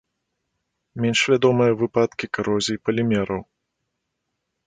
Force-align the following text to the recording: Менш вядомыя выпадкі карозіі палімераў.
Менш 1.03 1.19
вядомыя 1.33 1.71
выпадкі 1.83 2.25
карозіі 2.37 2.81
палімераў. 2.89 3.41